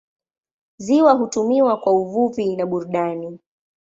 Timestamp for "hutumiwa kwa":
1.13-1.93